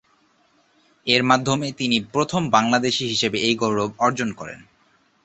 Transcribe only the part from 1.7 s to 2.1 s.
তিনি